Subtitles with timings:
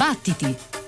[0.00, 0.79] Battiti!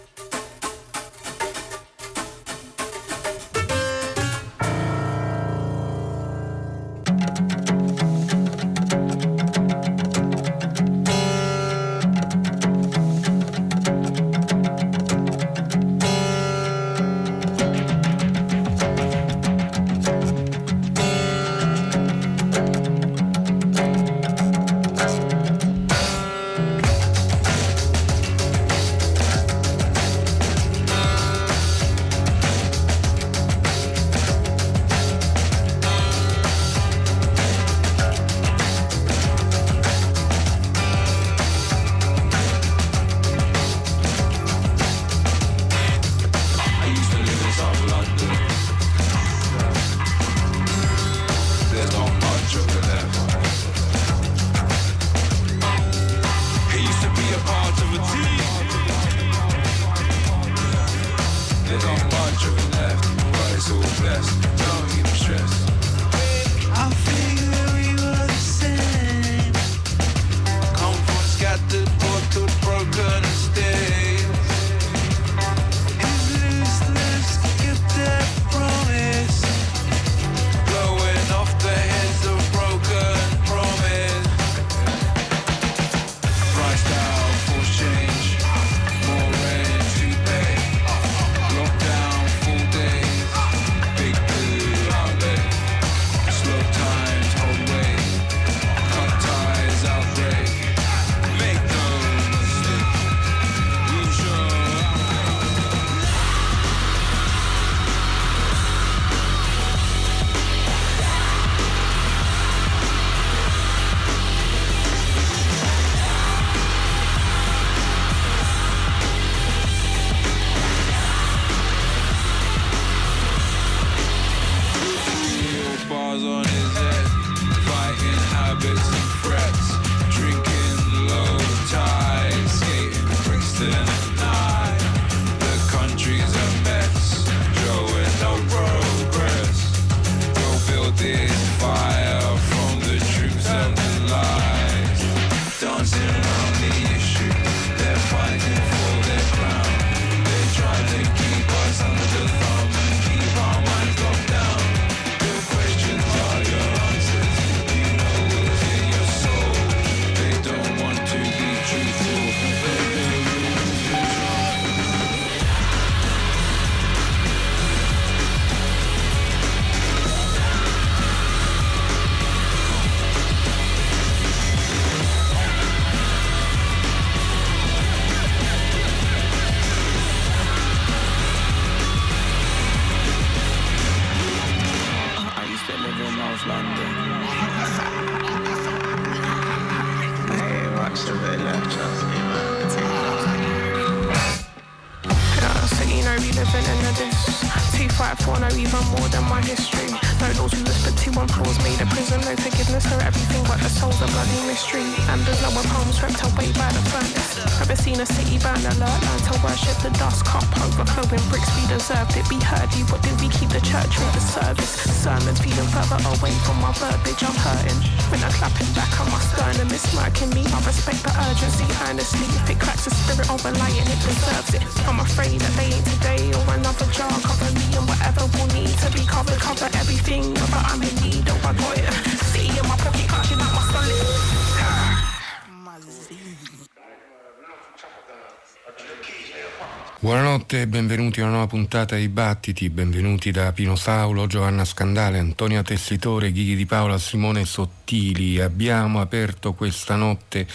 [241.13, 246.33] Benvenuti a una nuova puntata di Battiti, benvenuti da Pino Saulo, Giovanna Scandale, Antonia Tessitore,
[246.33, 247.45] Ghighi di Paola, Simone
[247.93, 248.41] Sottili.
[248.41, 250.47] Abbiamo aperto questa notte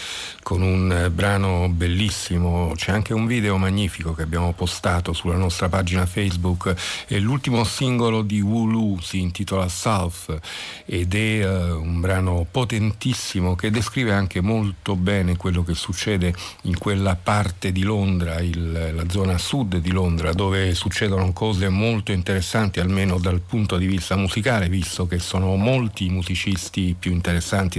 [0.41, 5.69] con un eh, brano bellissimo, c'è anche un video magnifico che abbiamo postato sulla nostra
[5.69, 6.73] pagina Facebook,
[7.05, 10.39] è l'ultimo singolo di Wulu, si intitola South
[10.85, 16.77] ed è uh, un brano potentissimo che descrive anche molto bene quello che succede in
[16.77, 22.79] quella parte di Londra, il, la zona sud di Londra, dove succedono cose molto interessanti,
[22.79, 27.25] almeno dal punto di vista musicale, visto che sono molti i musicisti più interessanti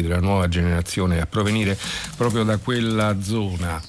[0.02, 1.78] della nuova generazione a provenire
[2.16, 3.80] proprio da quella zona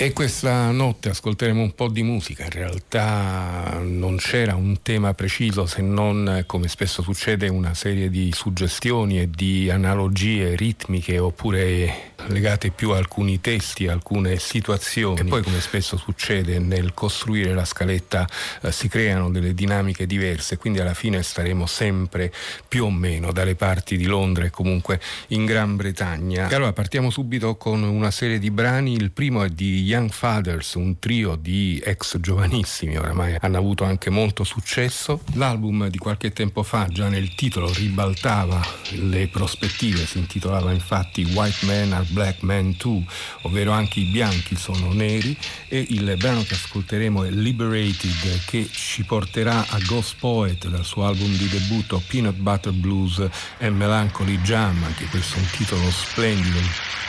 [0.00, 5.66] E questa notte ascolteremo un po' di musica, in realtà non c'era un tema preciso
[5.66, 12.70] se non, come spesso succede, una serie di suggestioni e di analogie ritmiche oppure legate
[12.70, 15.18] più a alcuni testi, a alcune situazioni.
[15.18, 18.24] E poi come spesso succede nel costruire la scaletta
[18.62, 22.32] eh, si creano delle dinamiche diverse, quindi alla fine staremo sempre
[22.68, 26.48] più o meno dalle parti di Londra e comunque in Gran Bretagna.
[26.48, 30.74] E allora partiamo subito con una serie di brani, il primo è di Young Fathers,
[30.74, 35.22] un trio di ex giovanissimi, oramai hanno avuto anche molto successo.
[35.32, 41.64] L'album di qualche tempo fa già nel titolo ribaltava le prospettive, si intitolava infatti White
[41.64, 43.02] Men Are Black Men Too,
[43.42, 45.34] ovvero anche i bianchi sono neri
[45.68, 51.06] e il brano che ascolteremo è Liberated che ci porterà a Ghost Poet dal suo
[51.06, 53.26] album di debutto Peanut Butter Blues
[53.56, 57.07] e Melancholy Jam, anche questo è un titolo splendido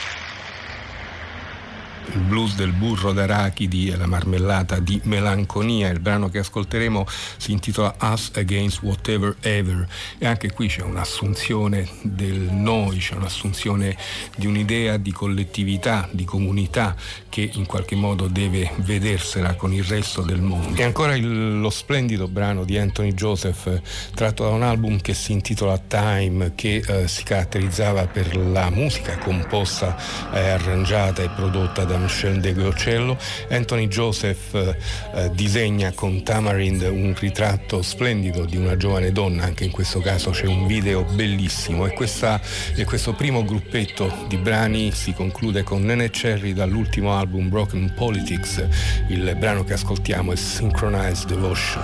[2.12, 5.88] il blues del burro d'arachidi e la marmellata di melanconia.
[5.88, 7.06] Il brano che ascolteremo
[7.36, 9.86] si intitola Us Against Whatever Ever
[10.18, 13.96] e anche qui c'è un'assunzione del noi, c'è un'assunzione
[14.36, 16.96] di un'idea di collettività, di comunità
[17.28, 20.80] che in qualche modo deve vedersela con il resto del mondo.
[20.80, 23.80] E ancora il, lo splendido brano di Anthony Joseph
[24.14, 29.18] tratto da un album che si intitola Time che eh, si caratterizzava per la musica
[29.18, 29.96] composta
[30.32, 33.18] e arrangiata e prodotta da Michel de Gocello.
[33.48, 34.76] Anthony Joseph eh,
[35.14, 40.30] eh, disegna con Tamarind un ritratto splendido di una giovane donna, anche in questo caso
[40.30, 42.40] c'è un video bellissimo e, questa,
[42.76, 48.64] e questo primo gruppetto di brani si conclude con Nene Cherry dall'ultimo album Broken Politics.
[49.08, 51.82] Il brano che ascoltiamo è Synchronized Devotion.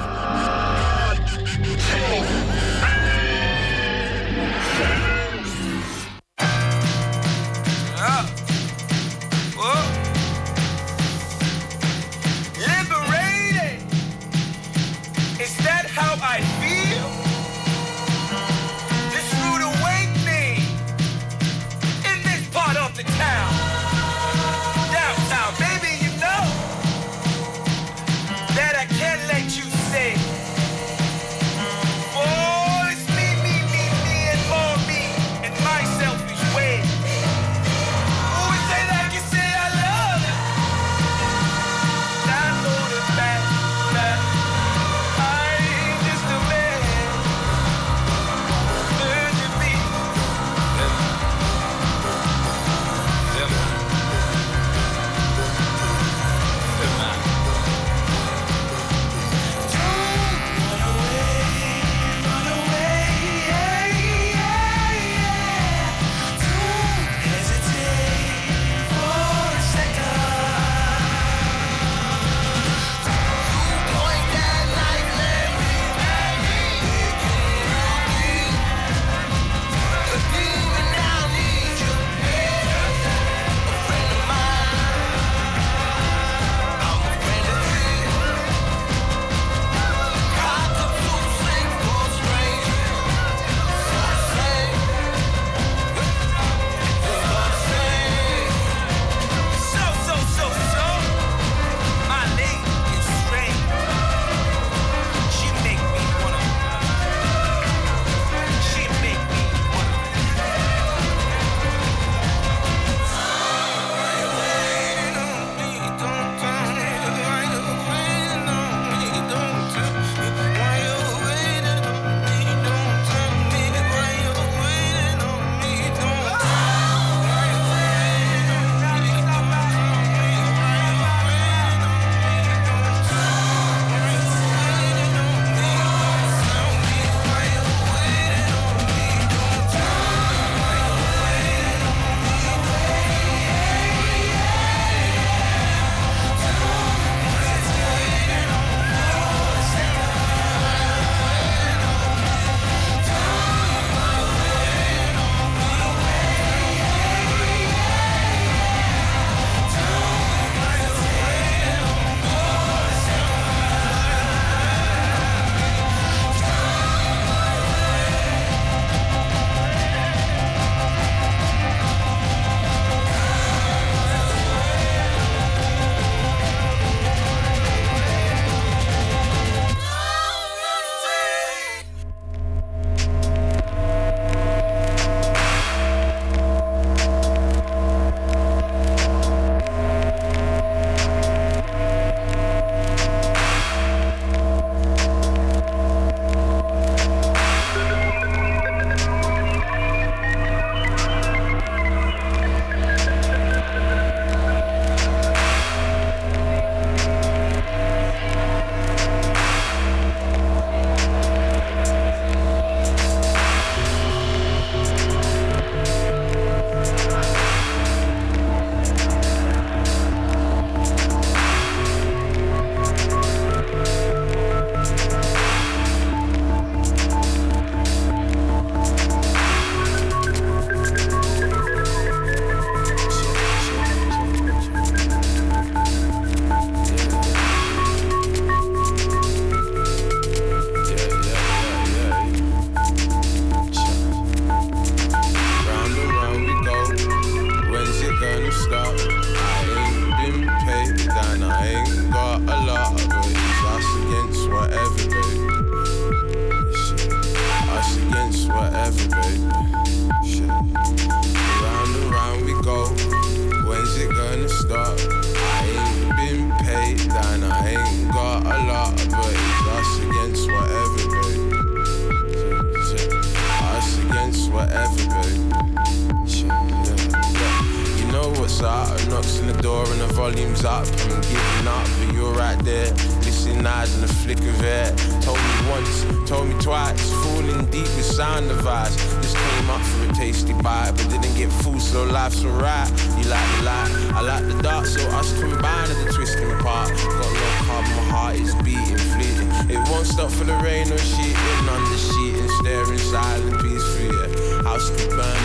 [280.56, 282.92] Game's up, I'm giving up, but you're right there.
[283.24, 284.94] Missing eyes in the flick of air.
[285.22, 288.96] Told me once, told me twice, falling deep with sound device.
[289.22, 292.88] Just came up for a tasty bite, but didn't get full, so life's alright.
[293.18, 296.90] You like the light, I like the dark, so us combine at the twisting part.
[296.90, 299.50] Got no car, my heart is beating, fleeting.
[299.70, 304.06] It won't stop for the rain or sheeting, under sheeting, staring silent, peaceful.
[304.06, 304.62] Yeah.
[304.62, 305.38] House could burn,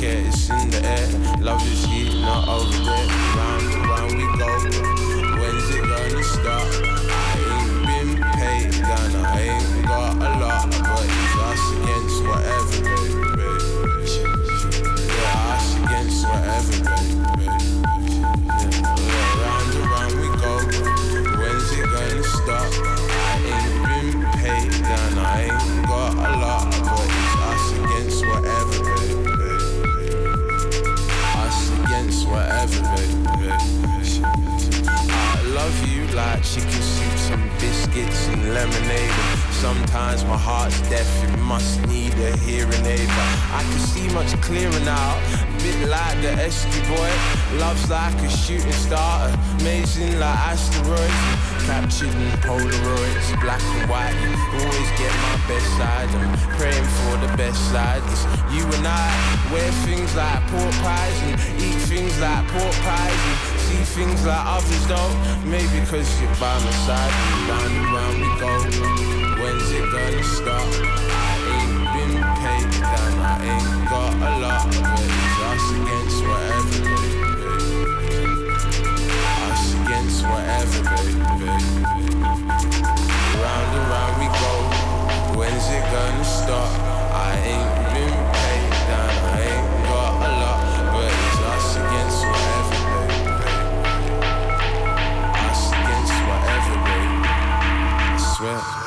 [0.00, 1.08] care, it's in the air.
[1.40, 3.06] Love is here, not over there.
[3.36, 4.48] Round and round we go.
[5.38, 6.66] When's it gonna stop?
[7.12, 11.19] I ain't been paid, and I ain't got a lot, but
[37.90, 39.10] biscuits and lemonade.
[39.50, 43.08] Sometimes my heart's deaf, it must need a hearing aid.
[43.08, 45.18] But I can see much clearer now,
[45.58, 47.58] bit like the Esky boy.
[47.58, 49.28] Love's like a shooting star,
[49.60, 51.14] amazing like asteroids.
[51.66, 54.16] Captured in Polaroids, black and white.
[54.54, 56.08] Always get my best side.
[56.08, 58.02] I'm praying for the best side.
[58.10, 59.08] It's you and I
[59.52, 64.86] wear things like pork pies and eat things like pork pies see things like others
[64.86, 65.14] don't.
[65.44, 67.12] Maybe cause you're by my side.
[67.48, 68.52] Round and round we go.
[69.40, 70.68] When's it gonna stop?
[71.10, 73.12] I ain't been paid down.
[73.20, 74.66] I ain't got a lot.
[74.66, 77.12] But it's us against whatever, baby.
[79.48, 81.48] Us against whatever, baby.
[83.42, 84.54] Round and round we go.
[85.38, 86.70] When's it gonna stop?
[87.12, 88.29] I ain't been
[98.42, 98.79] I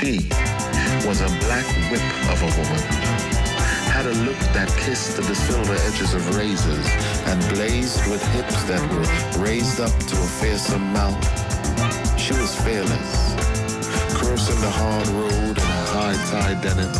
[0.00, 0.18] She
[1.08, 2.82] was a black whip of a woman.
[3.88, 6.86] Had a look that kissed the silver edges of razors
[7.24, 11.16] and blazed with hips that were raised up to a fearsome mouth.
[12.20, 13.10] She was fearless,
[14.12, 16.92] crossing the hard road in a high-tie denim,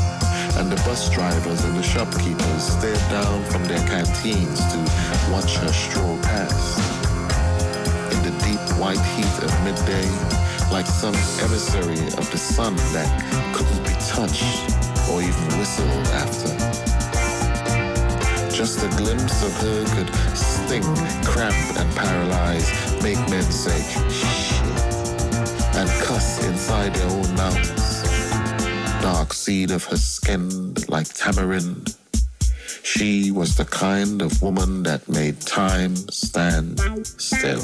[0.56, 4.78] and the bus drivers and the shopkeepers stared down from their canteens to
[5.30, 6.80] watch her stroll past.
[8.16, 10.35] In the deep white heat of midday,
[10.70, 13.08] like some emissary of the sun that
[13.54, 14.70] couldn't be touched
[15.10, 16.52] or even whistled after.
[18.54, 20.82] Just a glimpse of her could sting,
[21.24, 22.68] cramp, and paralyze,
[23.02, 23.78] make men say,
[24.10, 24.62] shit,
[25.76, 28.02] and cuss inside their own mouths.
[29.02, 31.94] Dark seed of her skin like tamarind.
[32.82, 37.62] She was the kind of woman that made time stand still.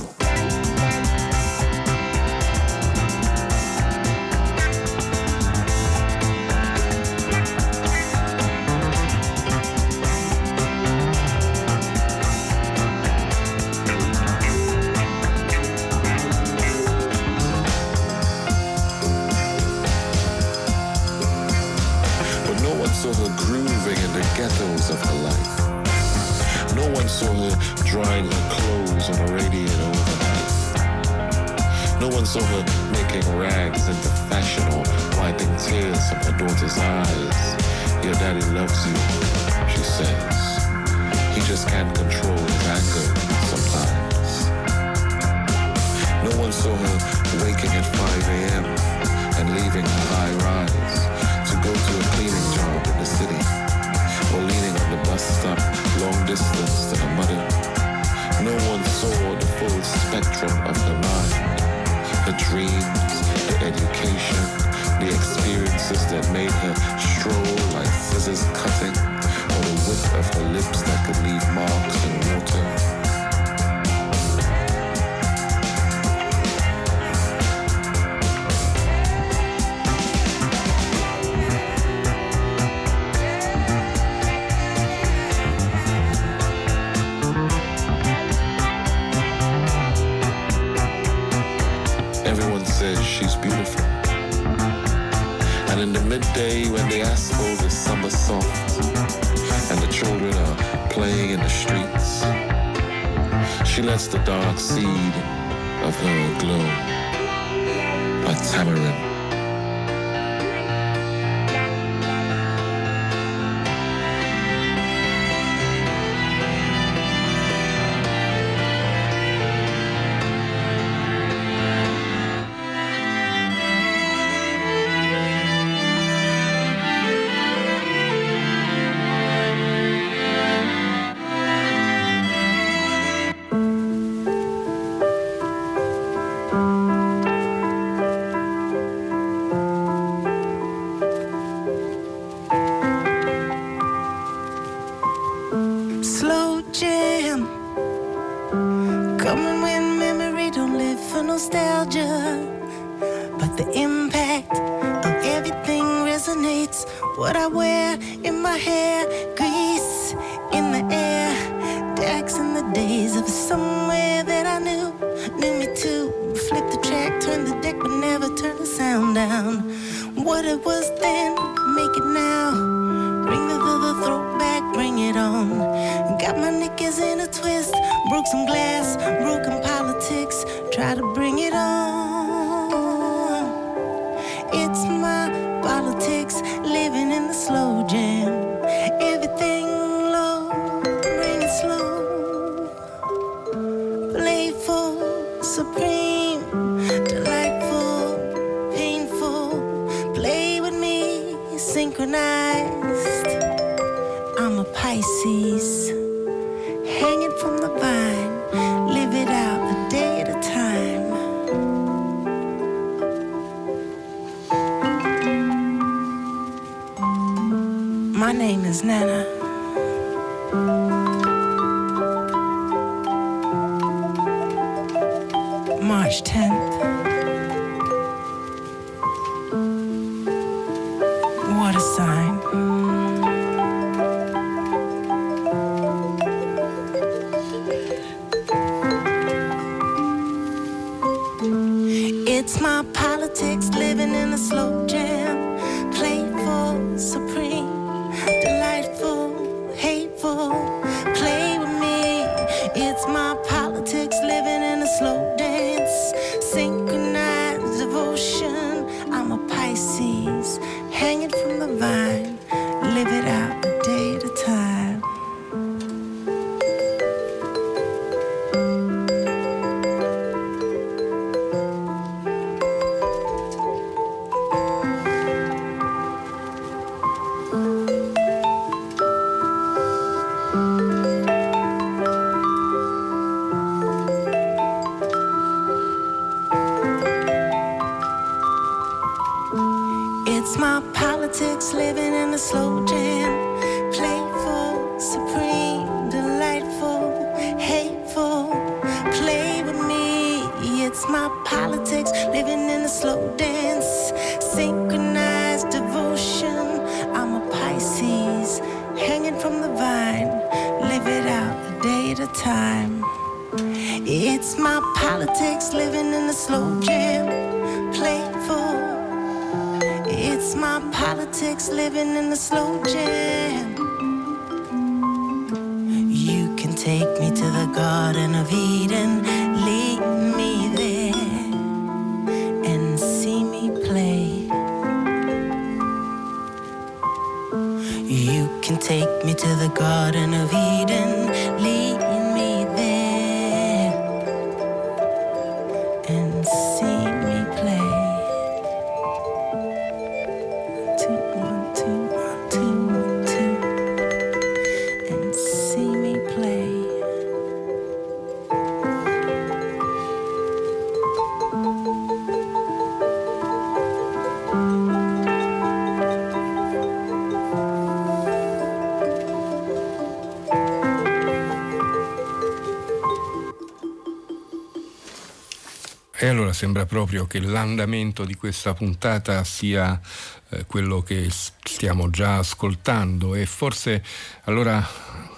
[376.53, 380.01] Sembra proprio che l'andamento di questa puntata sia
[380.49, 384.03] eh, quello che stiamo già ascoltando e forse
[384.45, 384.83] allora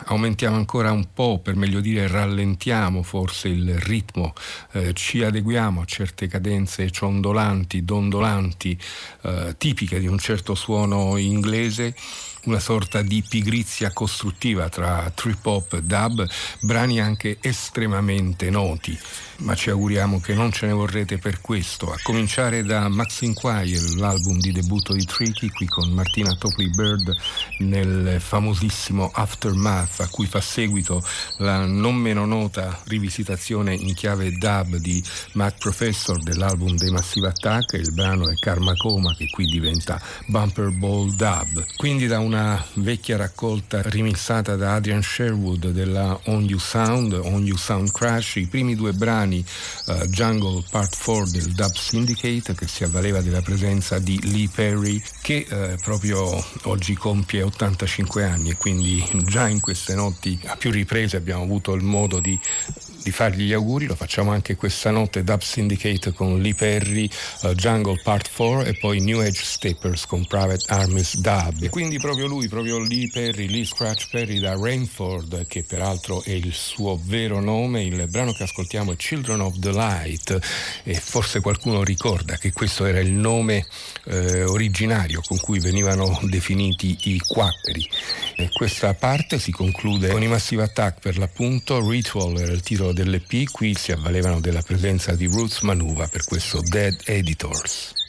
[0.04, 4.35] aumentiamo ancora un po', per meglio dire rallentiamo forse il ritmo,
[4.72, 8.78] eh, ci adeguiamo a certe cadenze ciondolanti, dondolanti,
[9.22, 11.94] eh, tipiche di un certo suono inglese
[12.44, 16.28] una sorta di pigrizia costruttiva tra trip hop dub,
[16.61, 18.98] brani anche estremamente noti
[19.38, 21.92] ma ci auguriamo che non ce ne vorrete per questo.
[21.92, 27.14] A cominciare da Max Inquiry, l'album di debutto di Tricky, qui con Martina Topley Bird
[27.58, 31.04] nel famosissimo Aftermath, a cui fa seguito
[31.38, 37.72] la non meno nota rivisitazione in chiave dub di Matt Professor dell'album dei Massive Attack,
[37.74, 41.64] il brano è Karma Coma che qui diventa Bumper Ball Dub.
[41.76, 47.56] Quindi da una vecchia raccolta remixata da Adrian Sherwood della On You Sound, On You
[47.56, 49.44] Sound Crash, i primi due brani brani
[49.87, 55.02] uh, Jungle Part 4 del Dub Syndicate che si avvaleva della presenza di Lee Perry
[55.22, 58.50] che uh, proprio oggi compie 85 anni.
[58.50, 62.38] E quindi già in queste notti a più riprese abbiamo avuto il modo di
[63.04, 67.08] di fargli gli auguri, lo facciamo anche questa notte Dub Syndicate con Lee Perry,
[67.42, 71.62] uh, Jungle Part 4 e poi New Age Steppers con Private Armies Dub.
[71.62, 76.30] E quindi proprio lui, proprio Lee Perry, Lee Scratch Perry da Rainford, che peraltro è
[76.30, 80.38] il suo vero nome, il brano che ascoltiamo è Children of the Light
[80.82, 83.66] e forse qualcuno ricorda che questo era il nome
[84.06, 87.86] eh, originario con cui venivano definiti i quatteri.
[88.36, 92.92] E questa parte si conclude con i Massive Attack per l'appunto, Ritual era il titolo
[92.94, 98.03] dell'EP, qui si avvalevano della presenza di Roots Manuva per questo Dead Editors.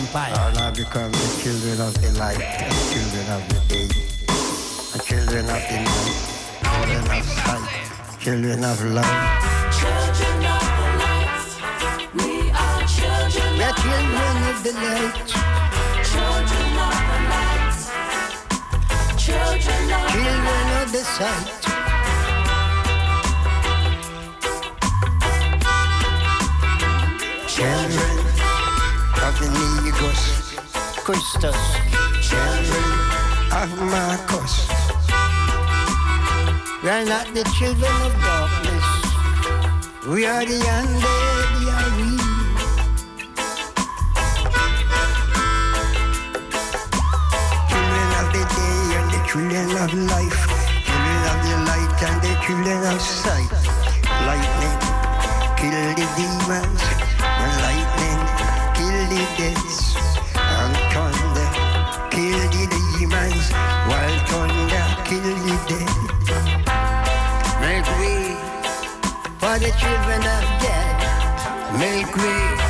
[0.00, 0.34] Vampire.
[0.48, 3.88] And I become the children of the light, and children of the day,
[4.92, 6.16] and children of the night,
[6.62, 7.68] children of sight,
[8.20, 9.50] children of love.
[9.80, 11.30] Children of the light.
[12.14, 15.28] We are children We are of the children of the light,
[16.10, 17.78] Children of the light.
[19.18, 21.69] Children of the children of the sight.
[29.48, 30.54] Negus,
[31.04, 31.56] Christus.
[32.20, 32.84] children
[33.52, 34.68] of Marcus.
[36.82, 38.86] We are not the children of darkness.
[40.06, 42.10] We are the undead, are we.
[47.70, 50.40] Children of the day and the children of life.
[50.84, 53.52] Children of the light and the children of sight.
[54.26, 54.78] Lightning,
[55.56, 56.99] kill the demons.
[69.60, 71.78] The children of God.
[71.78, 72.69] Make way.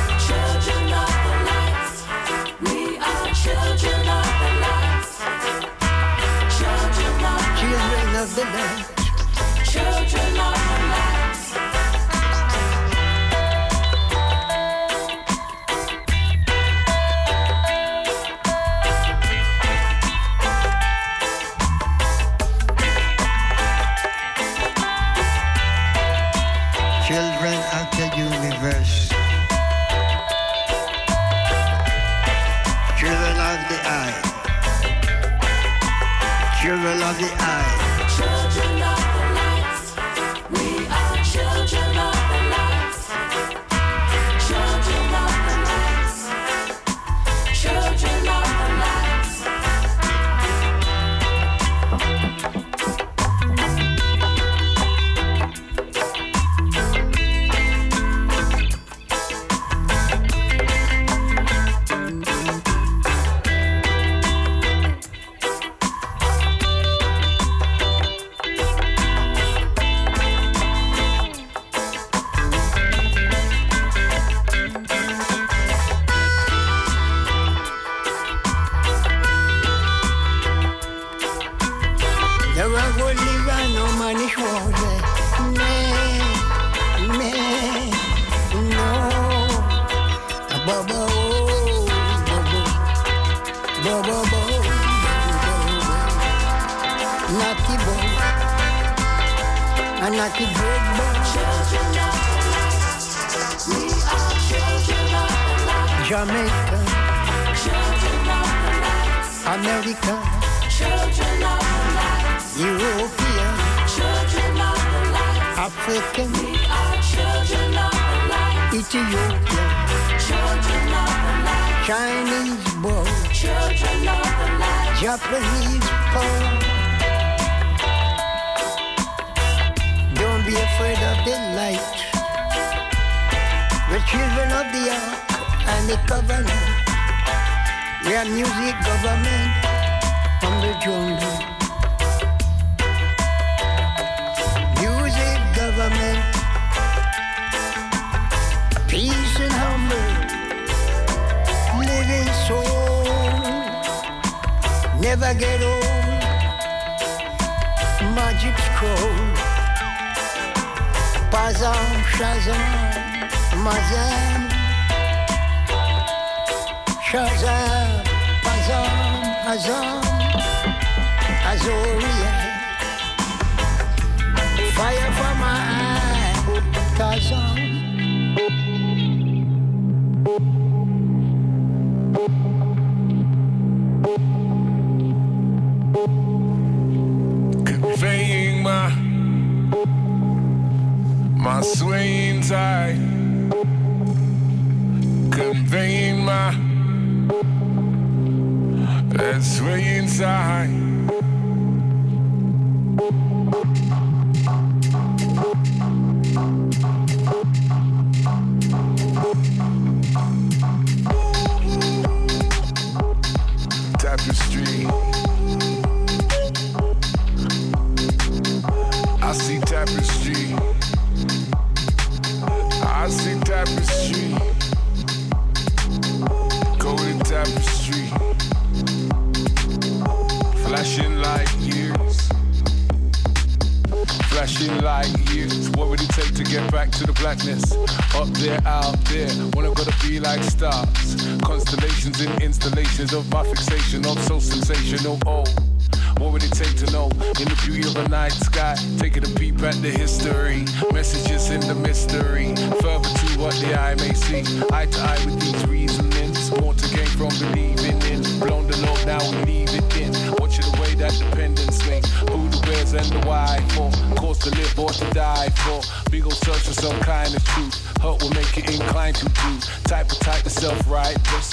[254.31, 256.51] see eye to eye with these reasonings.
[256.61, 258.21] More to gain from believing in.
[258.39, 260.11] Blown the love, now we leave it in.
[260.39, 262.09] Watching the way that dependence links.
[262.19, 263.91] Who the where's and the why for.
[264.15, 265.81] Cause to live or to die for.
[266.09, 267.75] Big old search for some kind of truth.
[268.01, 269.51] Hurt will make you inclined to do.
[269.83, 271.50] Type of type of self-righteous.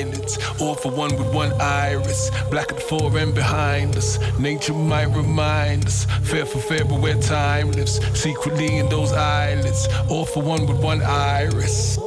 [0.00, 2.30] eyelids, all for one with one iris.
[2.50, 6.04] Black before and behind us, nature might remind us.
[6.22, 10.82] Fair for fair, but where time lives, secretly in those eyelids, all for one with
[10.82, 11.99] one iris.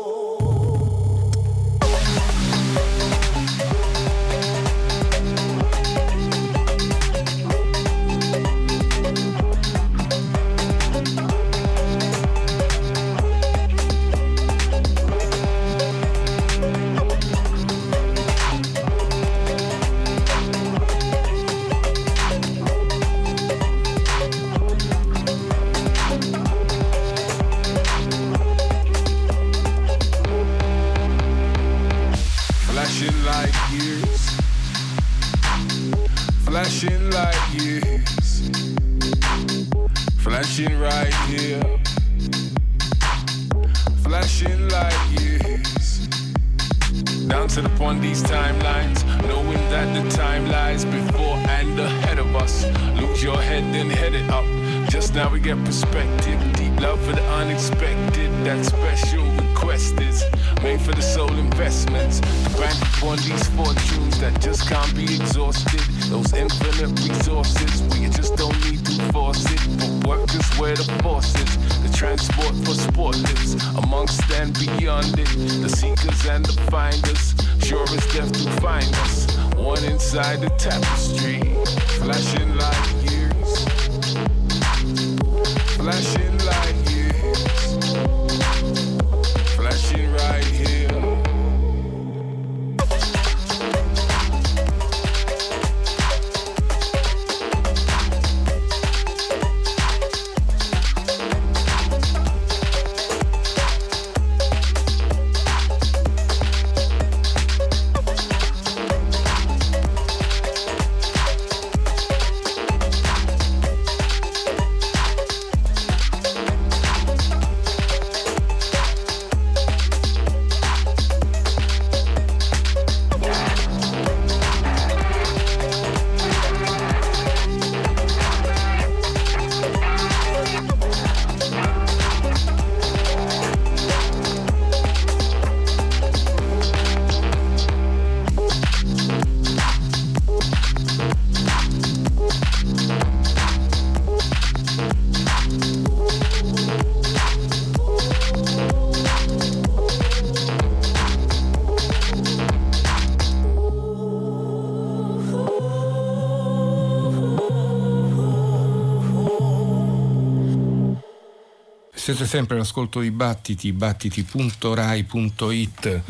[162.13, 166.01] Siete sempre all'ascolto di Battiti, battiti.rai.it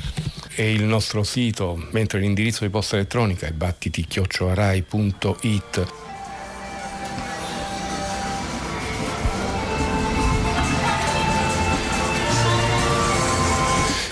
[0.53, 5.93] è il nostro sito, mentre l'indirizzo di posta elettronica è battiti-rai.it.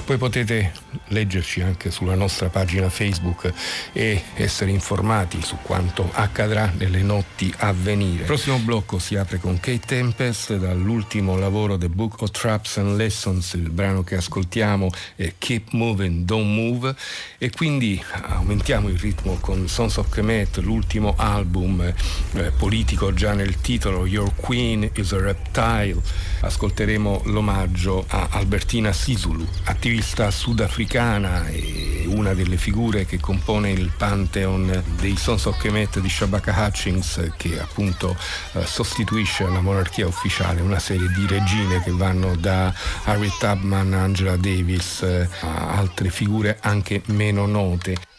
[0.05, 0.71] Poi potete
[1.11, 3.53] leggerci anche sulla nostra pagina Facebook
[3.93, 8.21] e essere informati su quanto accadrà nelle notti a venire.
[8.21, 12.97] Il prossimo blocco si apre con Kate Tempest dall'ultimo lavoro The Book of Traps and
[12.97, 16.95] Lessons, il brano che ascoltiamo è Keep Moving, Don't Move
[17.37, 23.59] e quindi aumentiamo il ritmo con Sons of Kemet, l'ultimo album eh, politico già nel
[23.61, 25.99] titolo Your Queen is a Reptile.
[26.41, 29.47] Ascolteremo l'omaggio a Albertina Sisulu,
[29.81, 36.07] attivista sudafricana e una delle figure che compone il pantheon dei Sons of Kemet di
[36.07, 38.15] Shabaka Hutchings che appunto
[38.53, 42.71] eh, sostituisce alla monarchia ufficiale una serie di regine che vanno da
[43.05, 48.10] Harriet Tubman, Angela Davis eh, a altre figure anche meno note.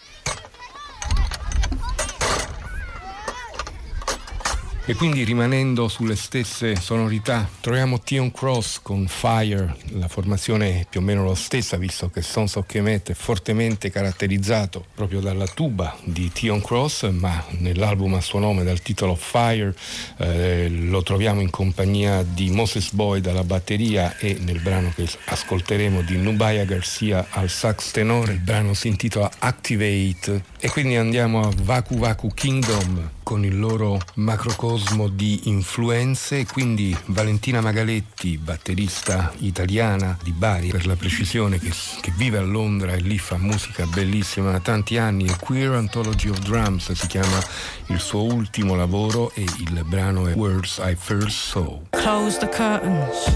[4.85, 10.99] E quindi rimanendo sulle stesse sonorità, troviamo Tion Cross con Fire, la formazione è più
[10.99, 15.97] o meno la stessa, visto che Sons of Kemet è fortemente caratterizzato proprio dalla tuba
[16.03, 19.73] di Tion Cross, ma nell'album a suo nome dal titolo Fire
[20.17, 26.03] eh, lo troviamo in compagnia di Moses Boyd alla batteria e nel brano che ascolteremo
[26.03, 30.43] di Nubaya Garcia al sax tenore, il brano si intitola Activate.
[30.59, 36.95] E quindi andiamo a Vaku Vaku Kingdom con il loro macrocosmo di influenze e quindi
[37.07, 41.73] Valentina Magaletti, batterista italiana di Bari per la precisione che,
[42.03, 46.29] che, vive a Londra e lì fa musica bellissima da tanti anni e Queer Anthology
[46.29, 47.41] of Drums si chiama
[47.87, 51.81] il suo ultimo lavoro e il brano è Words I First Saw.
[51.93, 53.33] Close the curtains,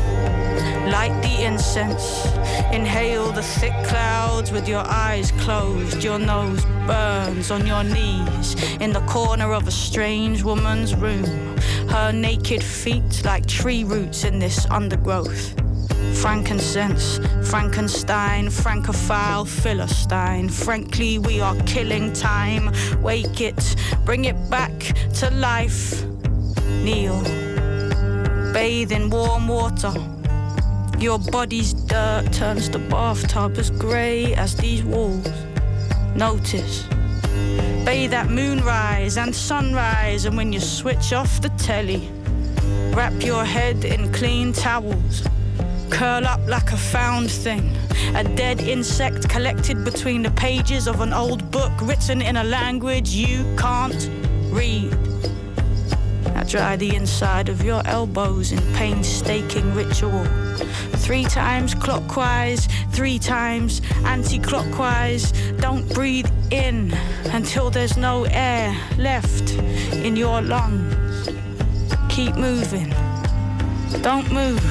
[0.91, 2.31] light the incense,
[2.71, 8.93] inhale the thick clouds with your eyes closed, your nose burns on your knees in
[8.93, 11.57] the corner of a strange woman's room,
[11.89, 15.55] her naked feet like tree roots in this undergrowth.
[16.21, 20.49] Frankincense, Frankenstein, Francophile, Philistine.
[20.49, 22.73] Frankly, we are killing time.
[23.01, 24.77] Wake it, bring it back
[25.21, 26.05] to life.
[26.83, 27.23] Kneel,
[28.53, 29.95] bathe in warm water.
[30.99, 35.31] Your body's dirt turns the bathtub as grey as these walls.
[36.17, 36.89] Notice
[37.85, 42.11] bathe at moonrise and sunrise, and when you switch off the telly,
[42.95, 45.27] wrap your head in clean towels.
[45.91, 47.77] Curl up like a found thing,
[48.15, 53.11] a dead insect collected between the pages of an old book written in a language
[53.11, 54.11] you can't
[54.51, 55.16] read.
[56.49, 60.25] Dry the inside of your elbows in painstaking ritual.
[61.05, 65.33] Three times clockwise, three times anti clockwise.
[65.59, 66.93] Don't breathe in
[67.33, 69.51] until there's no air left
[69.93, 71.29] in your lungs.
[72.09, 72.95] Keep moving.
[74.03, 74.63] Don't move.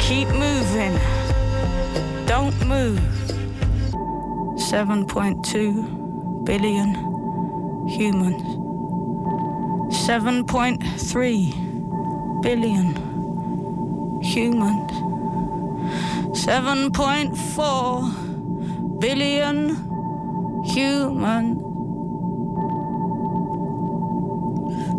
[0.00, 0.98] Keep moving.
[2.26, 3.00] Don't move.
[4.58, 6.94] 7.2 billion
[7.88, 8.59] humans.
[9.90, 12.94] 7.3 billion
[14.22, 14.92] humans.
[16.32, 19.76] 7.4 billion
[20.64, 21.69] humans.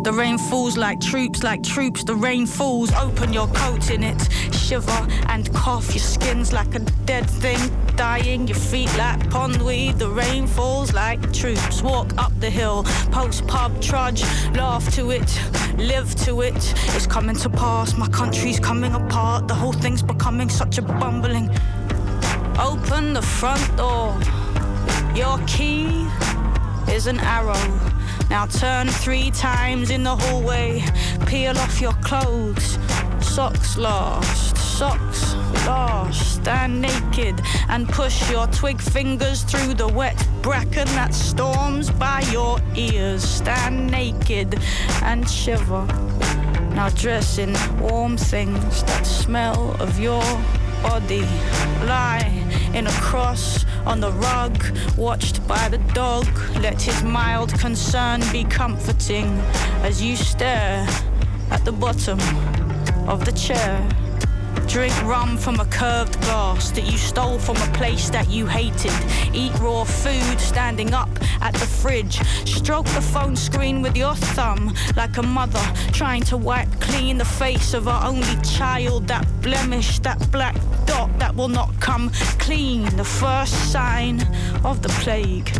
[0.02, 2.02] The rain falls like troops, like troops.
[2.02, 2.92] The rain falls.
[2.94, 4.20] Open your coat in it.
[4.52, 5.94] Shiver and cough.
[5.94, 7.60] Your skin's like a dead thing
[7.94, 8.48] dying.
[8.48, 9.98] Your feet like pondweed.
[9.98, 11.82] The rain falls like troops.
[11.82, 12.82] Walk up the hill.
[13.12, 14.24] Post pub trudge.
[14.56, 15.40] Laugh to it.
[15.78, 16.74] Live to it.
[16.96, 17.96] It's coming to pass.
[17.96, 19.46] My country's coming apart.
[19.46, 21.48] The whole thing's becoming such a bumbling.
[22.58, 24.18] Open the front door.
[25.14, 26.08] Your key
[26.92, 27.80] is an arrow.
[28.28, 30.84] Now turn three times in the hallway.
[31.26, 32.78] Peel off your clothes.
[33.20, 34.56] Socks last.
[34.58, 35.34] Socks
[35.66, 36.34] last.
[36.34, 37.40] Stand naked
[37.70, 43.22] and push your twig fingers through the wet bracken that storms by your ears.
[43.22, 44.58] Stand naked
[45.02, 45.86] and shiver.
[46.74, 50.22] Now dress in warm things that smell of your
[50.82, 51.22] body.
[51.86, 52.30] Lie
[52.74, 54.56] in a cross on the rug,
[54.96, 56.26] watched by the dog.
[56.60, 59.26] Let his mild concern be comforting
[59.82, 60.86] as you stare
[61.50, 62.18] at the bottom
[63.08, 64.01] of the chair.
[64.66, 68.92] Drink rum from a curved glass that you stole from a place that you hated.
[69.34, 71.10] Eat raw food standing up
[71.40, 72.16] at the fridge.
[72.46, 77.24] Stroke the phone screen with your thumb like a mother trying to wipe clean the
[77.24, 79.06] face of her only child.
[79.08, 80.56] That blemish, that black
[80.86, 82.84] dot that will not come clean.
[82.96, 84.22] The first sign
[84.64, 85.50] of the plague.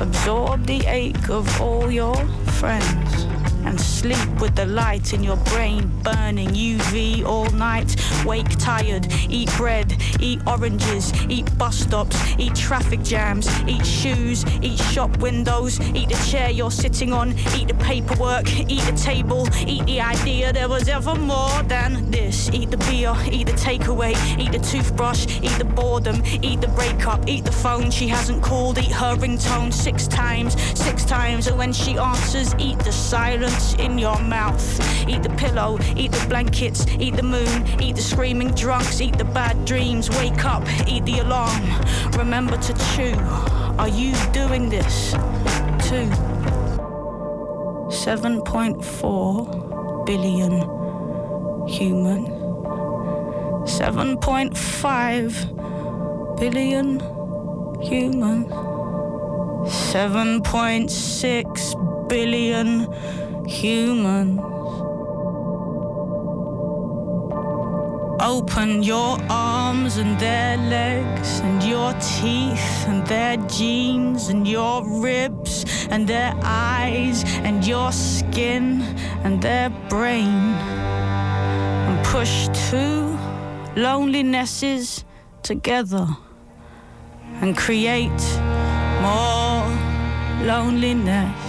[0.00, 2.16] Absorb the ache of all your
[2.58, 3.33] friends
[3.64, 7.96] and sleep with the light in your brain burning UV all night.
[8.24, 14.78] Wake tired, eat bread, eat oranges, eat bus stops, eat traffic jams, eat shoes, eat
[14.78, 19.84] shop windows, eat the chair you're sitting on, eat the paperwork, eat the table, eat
[19.86, 22.50] the idea there was ever more than this.
[22.52, 27.28] Eat the beer, eat the takeaway, eat the toothbrush, eat the boredom, eat the breakup,
[27.28, 31.72] eat the phone she hasn't called, eat her ringtone six times, six times, and when
[31.72, 34.62] she answers, eat the silence in your mouth.
[35.08, 39.24] Eat the pillow, eat the blankets, eat the moon, eat the screaming drunks, eat the
[39.24, 40.08] bad dreams.
[40.10, 41.62] Wake up, eat the alarm.
[42.18, 43.14] Remember to chew.
[43.78, 45.12] Are you doing this
[45.88, 46.10] too?
[47.90, 50.52] 7.4 billion
[51.68, 52.26] human.
[53.66, 57.00] 7.5 billion
[57.80, 58.44] human.
[59.64, 62.86] 7.6 billion
[63.46, 64.40] humans.
[68.20, 75.64] Open your arms and their legs, and your teeth and their jeans, and your ribs
[75.90, 78.80] and their eyes, and your skin
[79.24, 80.54] and their brain.
[81.86, 83.18] And push two
[83.76, 85.04] lonelinesses
[85.42, 86.06] together
[87.42, 88.22] and create
[89.02, 89.66] more
[90.46, 91.43] loneliness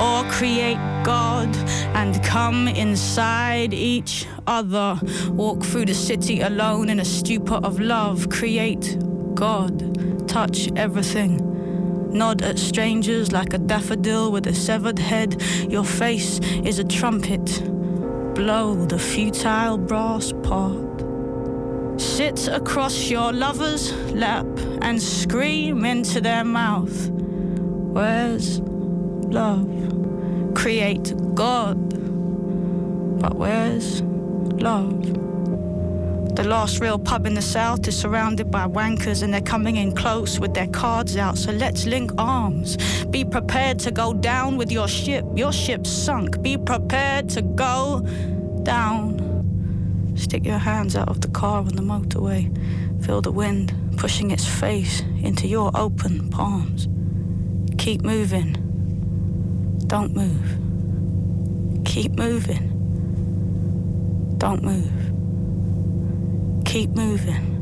[0.00, 1.54] or create God
[1.94, 4.98] and come inside each other.
[5.28, 8.28] Walk through the city alone in a stupor of love.
[8.30, 8.98] Create
[9.34, 10.28] God.
[10.28, 11.38] Touch everything.
[12.12, 15.42] Nod at strangers like a daffodil with a severed head.
[15.68, 17.62] Your face is a trumpet.
[18.34, 20.92] Blow the futile brass part.
[22.00, 24.46] Sit across your lover's lap
[24.82, 27.10] and scream into their mouth.
[27.10, 28.60] Where's
[29.32, 30.54] love?
[30.54, 31.76] Create God.
[33.20, 35.00] But where's love?
[36.34, 39.94] The last real pub in the south is surrounded by wankers and they're coming in
[39.94, 41.36] close with their cards out.
[41.36, 42.78] So let's link arms.
[43.06, 45.26] Be prepared to go down with your ship.
[45.34, 46.40] Your ship's sunk.
[46.42, 48.00] Be prepared to go
[48.62, 50.12] down.
[50.16, 52.50] Stick your hands out of the car on the motorway.
[53.04, 56.88] Feel the wind pushing its face into your open palms.
[57.76, 58.61] Keep moving.
[59.92, 61.84] Don't move.
[61.84, 62.64] Keep moving.
[64.38, 64.90] Don't move.
[66.64, 67.52] Keep moving.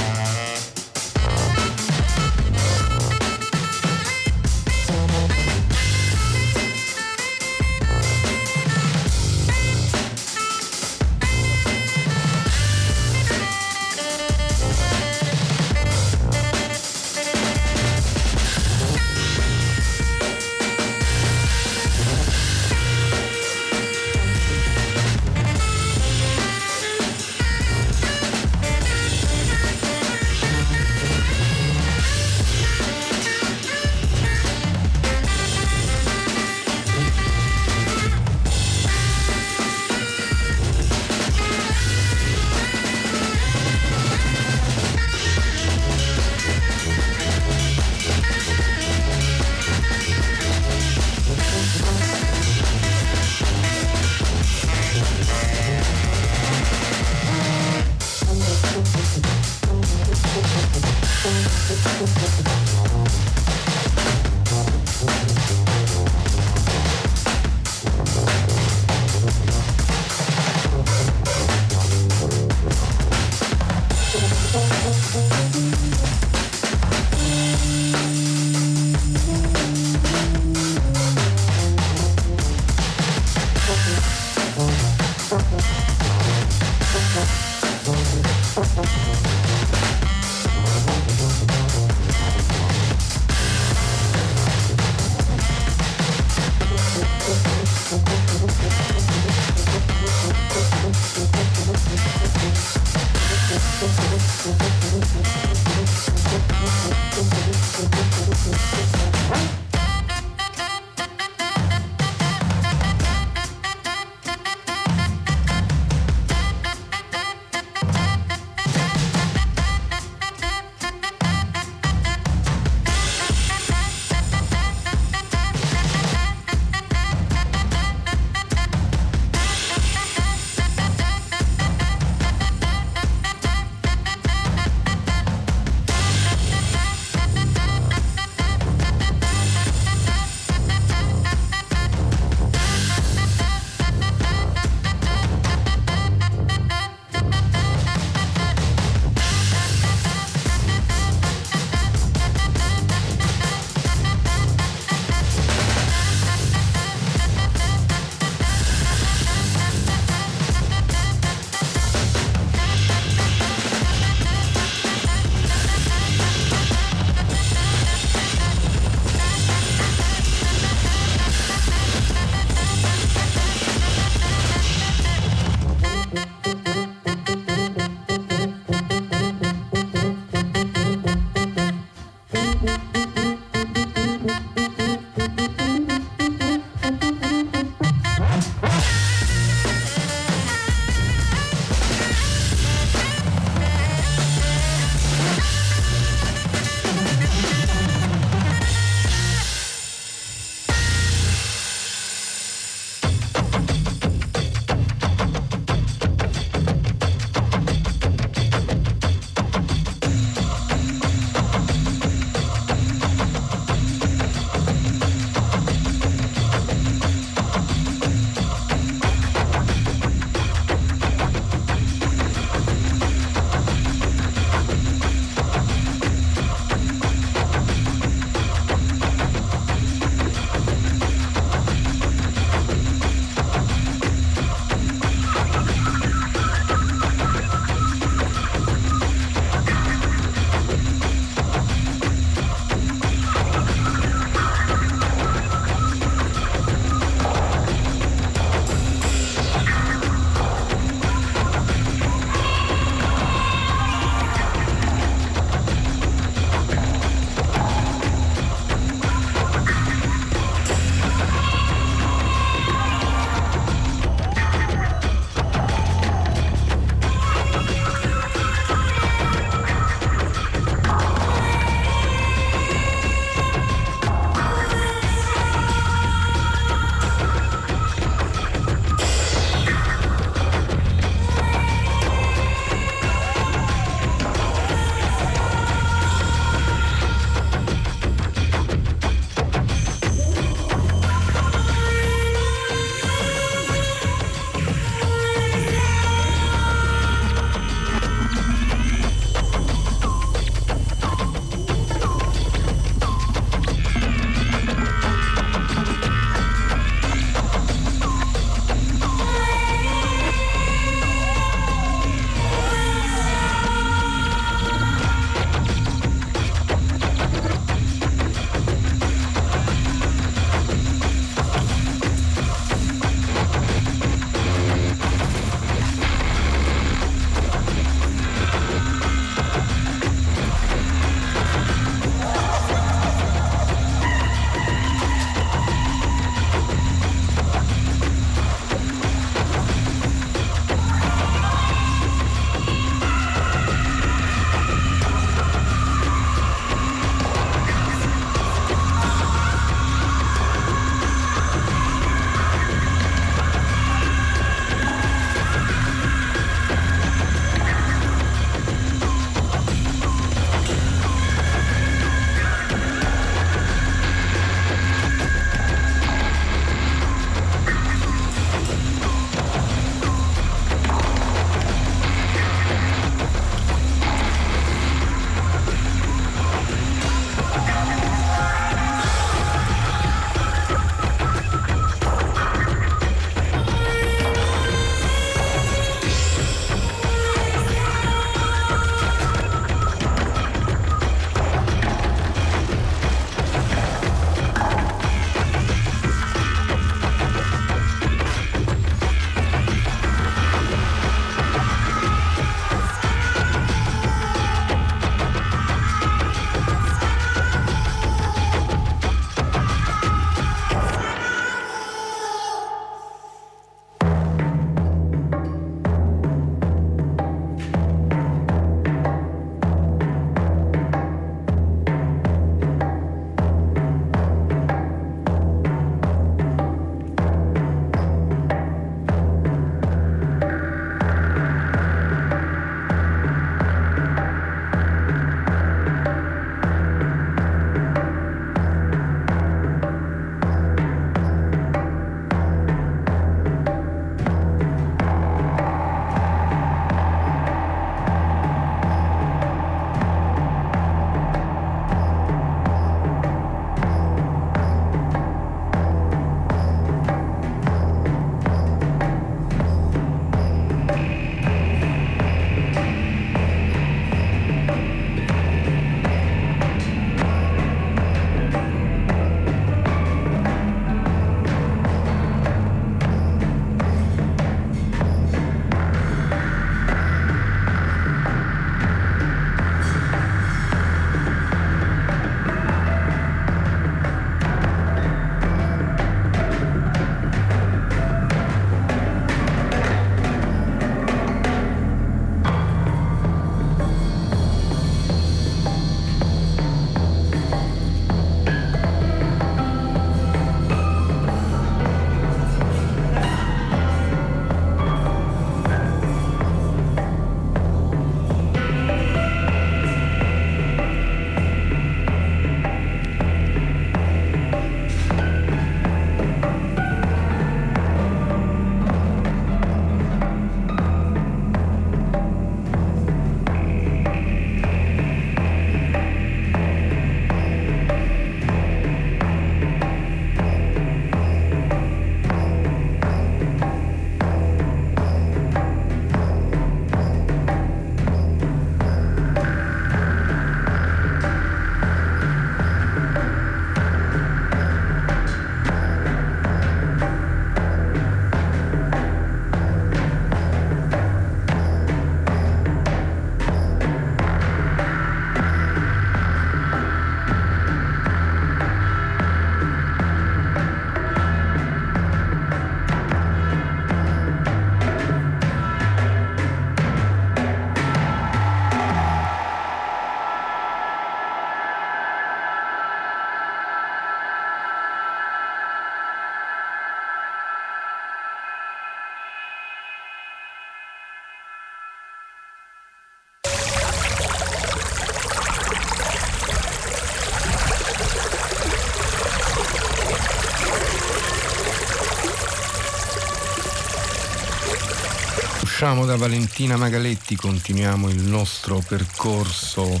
[595.76, 600.00] Usciamo da Valentina Magaletti, continuiamo il nostro percorso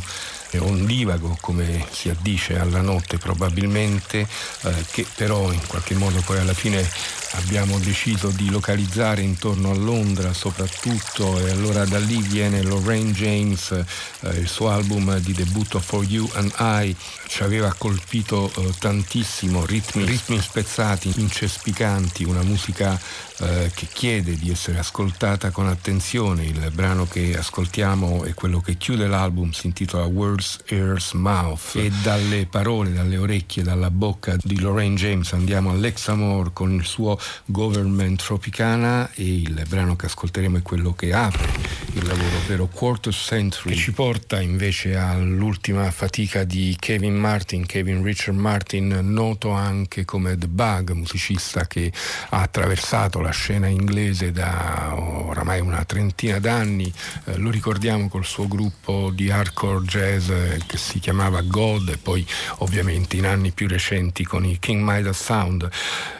[0.58, 4.26] ondivago, come si addice alla notte probabilmente,
[4.62, 6.88] eh, che però in qualche modo poi alla fine
[7.32, 13.70] abbiamo deciso di localizzare intorno a Londra soprattutto e allora da lì viene Lorraine James,
[13.72, 16.96] eh, il suo album di debutto For You and I
[17.26, 22.98] ci aveva colpito eh, tantissimo, ritmi, ritmi spezzati, incespicanti, una musica
[23.38, 26.44] eh, che chiede di essere ascoltata con attenzione.
[26.44, 31.72] Il brano che ascoltiamo è quello che chiude l'album, si intitola Words, Ears, Mouth.
[31.74, 36.84] E dalle parole, dalle orecchie, dalla bocca di Lorraine James andiamo a Lexamore con il
[36.84, 41.46] suo Government Tropicana e il brano che ascolteremo è quello che apre
[41.94, 48.02] il lavoro, ovvero Quarter Century, che ci porta invece all'ultima fatica di Kevin Martin, Kevin
[48.02, 51.90] Richard Martin, noto anche come The Bug, musicista che
[52.30, 56.92] ha attraversato la scena inglese da oramai una trentina d'anni,
[57.24, 61.96] eh, lo ricordiamo col suo gruppo di hardcore jazz eh, che si chiamava God e
[61.96, 62.26] poi
[62.58, 65.68] ovviamente in anni più recenti con i King Midas Sound.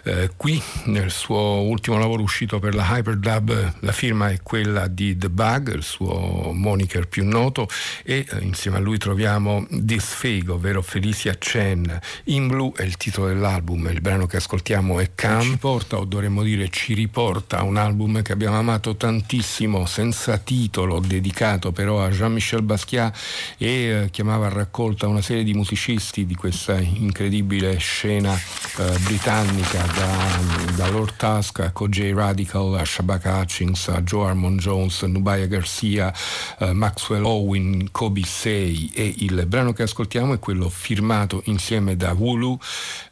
[0.04, 5.16] Eh, qui nel suo ultimo lavoro uscito per la Hyperdub la firma è quella di
[5.16, 7.68] The Bug, il suo moniker più noto
[8.04, 9.66] e eh, insieme a lui troviamo
[9.98, 11.98] Fig, ovvero Felicia Chen.
[12.24, 15.42] In blu è il titolo dell'album, il brano che ascoltiamo è Cam.
[15.42, 20.38] Ci porta, o dovremmo dire ci riporta, a un album che abbiamo amato tantissimo, senza
[20.38, 23.16] titolo, dedicato però a Jean-Michel Basquiat
[23.58, 30.74] e chiamava a raccolta una serie di musicisti di questa incredibile scena eh, britannica da,
[30.76, 36.12] da Lord Tusk a Kojay Radical, a Shabaka Hutchings, a Joe Armond Jones, Nubaya Garcia,
[36.58, 42.12] eh, Maxwell Owen, Kobe Say e il brano che ascoltiamo è quello firmato insieme da
[42.12, 42.58] Wulu,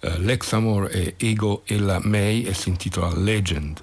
[0.00, 3.82] eh, Lexamore e Ego Ella May e si intitola Legend.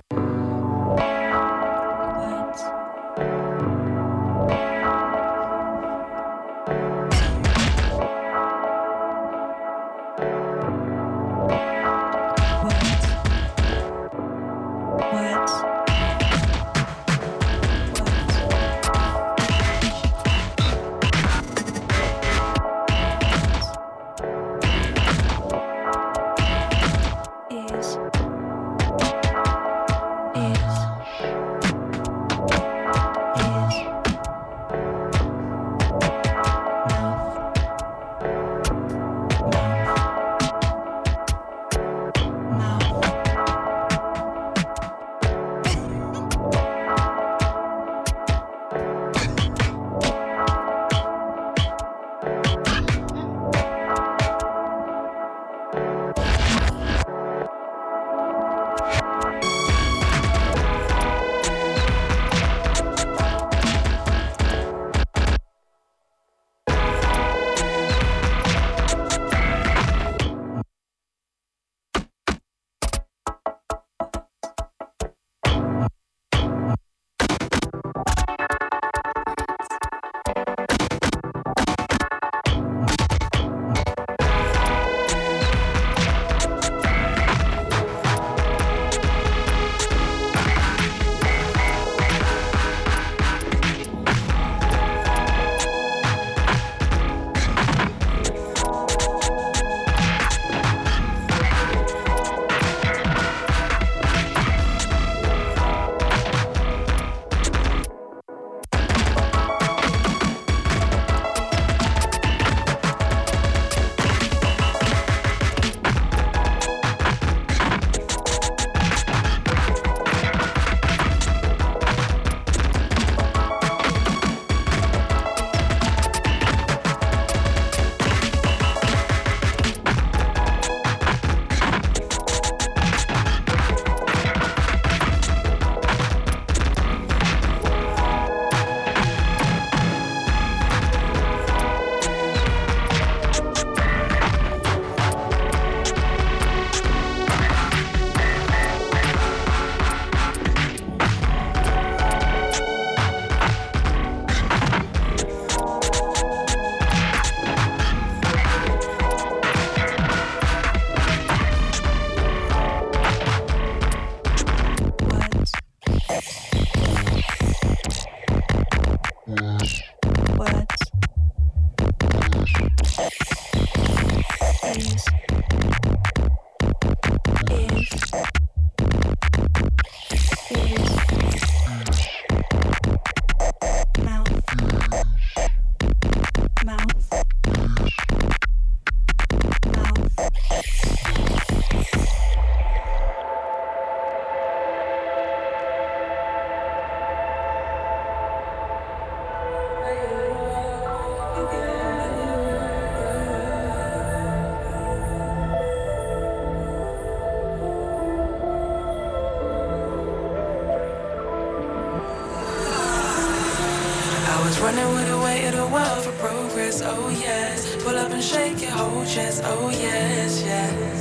[219.43, 221.00] Oh yes, yes.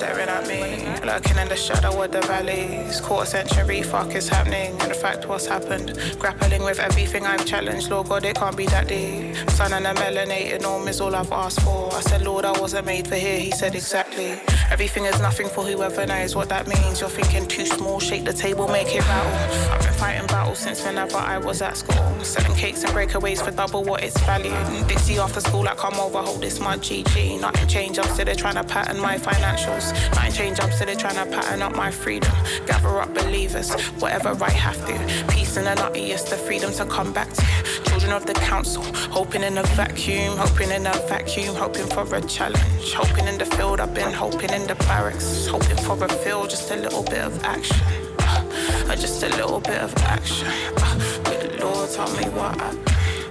[0.00, 0.89] Staring at me.
[1.10, 3.00] Lurking in the shadow of the valleys.
[3.00, 4.80] Quarter century, fuck is happening.
[4.80, 5.98] And the fact, what's happened?
[6.20, 7.90] Grappling with everything I've challenged.
[7.90, 9.34] Lord God, it can't be that deep.
[9.50, 11.92] Sun and a melanated norm is all I've asked for.
[11.92, 13.40] I said, Lord, I wasn't made for here.
[13.40, 14.38] He said, exactly.
[14.70, 17.00] Everything is nothing for whoever knows what that means.
[17.00, 19.72] You're thinking too small, shake the table, make it rattle.
[19.72, 22.22] I've been fighting battles since whenever I was at school.
[22.22, 24.86] Selling cakes and breakaways for double what it's valued.
[24.86, 27.40] Dixie after school, I come over, hold this my GG.
[27.40, 29.92] Nothing change, I'm still trying to pattern my financials.
[30.14, 32.30] Nothing change, I'm still trying to pattern up my freedom.
[32.66, 33.72] Gather up believers,
[34.02, 35.32] whatever I have to.
[35.32, 37.42] Peace in the nutty, yes, the freedom to come back to.
[37.84, 42.20] Children of the council, hoping in a vacuum, hoping in a vacuum, hoping for a
[42.20, 42.92] challenge.
[42.92, 45.46] Hoping in the field, I've been hoping in the barracks.
[45.46, 47.80] Hoping for a feel, just a little bit of action.
[48.18, 50.48] Uh, just a little bit of action.
[50.76, 52.76] Uh, the Lord told me what I.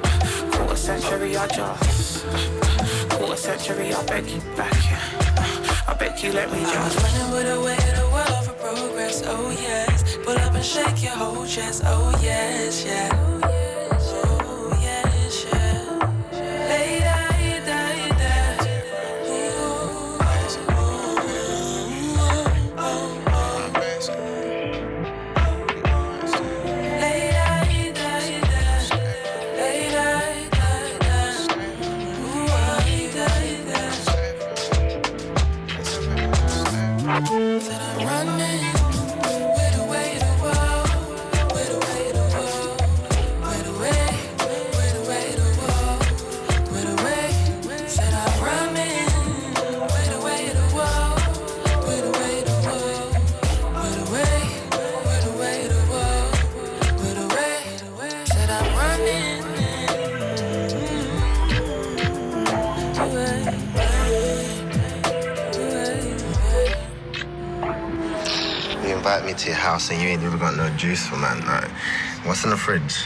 [0.04, 2.26] Uh, quarter century, I just.
[2.26, 5.29] Uh, quarter century, I beg you back, yeah.
[5.90, 6.76] I beg you, let me just.
[6.76, 10.18] I was running with the way the world for progress, oh yes.
[10.24, 13.10] Pull up and shake your whole chest, oh yes, yeah.
[13.10, 13.69] to your
[69.60, 71.46] house and you ain't even got no juice for man.
[71.46, 71.70] Like,
[72.26, 73.06] what's in the fridge?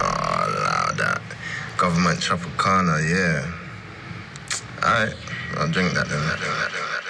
[0.00, 1.20] Oh, that.
[1.76, 3.46] Government Tropicana, yeah.
[4.82, 5.14] Alright,
[5.56, 7.07] I'll drink that then.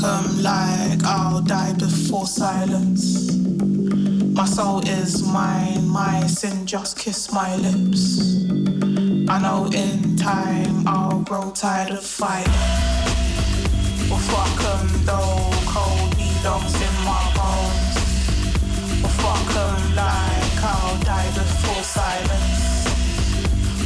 [0.00, 3.34] come like I'll die before silence.
[4.38, 8.02] My soul is mine, my sin just kiss my lips.
[9.28, 12.52] I know in time I'll grow tired of fighting.
[14.08, 17.96] Well, fuck em though, cold needles in my bones.
[19.02, 22.64] Well, fuck em like I'll die before silence.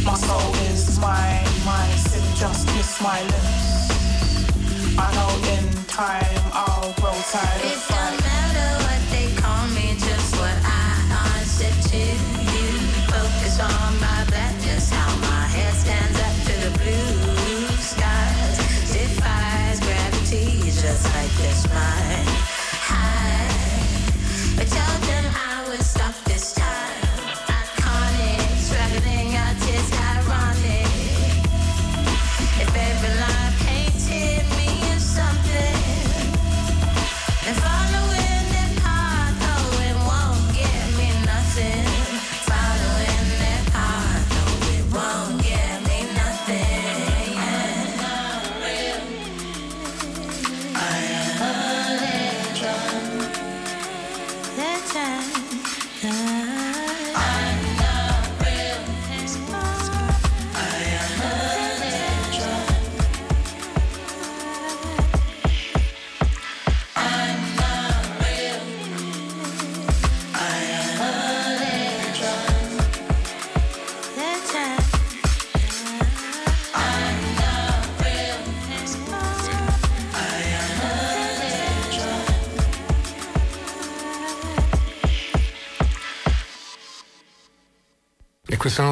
[0.05, 3.71] My soul is mine, my sin just kiss my lips.
[4.99, 7.19] I know in time, all roll.
[7.67, 10.87] It don't matter what they call me, just what I
[11.35, 12.69] answer to you.
[13.11, 18.57] Focus on my blackness, how my head stands up to the blue skies.
[18.93, 21.70] Defies gravity, just like this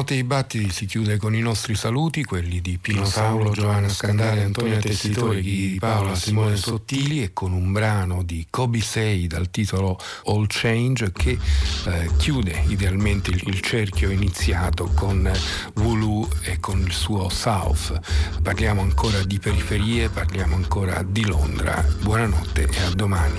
[0.09, 4.41] Notte di Battiti si chiude con i nostri saluti, quelli di Pino Saulo, Giovanna Scandale,
[4.41, 9.99] Antonio Tessitore, di Paola, Simone Sottili e con un brano di Kobe 6 dal titolo
[10.25, 11.37] All Change che
[11.85, 15.31] eh, chiude idealmente il, il, cerchio iniziato con
[15.75, 17.99] Wulu e con il suo South.
[18.41, 21.85] Parliamo ancora di periferie, parliamo ancora di Londra.
[22.01, 23.37] Buonanotte e a domani.